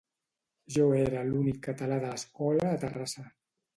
[0.77, 3.29] Jo era l'únic català de l'escola a Terrassa